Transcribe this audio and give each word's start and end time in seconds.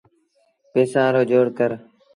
پئيٚسآݩ 0.71 1.13
رو 1.13 1.21
جوڙ 1.29 1.45
ڪر۔ 1.57 1.71